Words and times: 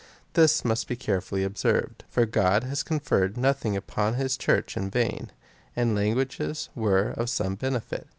This 0.33 0.65
must 0.65 0.87
be 0.87 0.95
carefully 0.95 1.43
observed. 1.43 2.05
For 2.09 2.25
God 2.25 2.63
has 2.63 2.81
conferred 2.81 3.37
nothing 3.37 3.77
upon 3.77 4.15
his 4.15 4.35
Church 4.35 4.75
in 4.75 4.89
vain, 4.89 5.31
and 5.75 5.95
languages 5.95 6.69
were 6.75 7.09
of 7.09 7.29
some 7.29 7.53
benefit. 7.53 8.07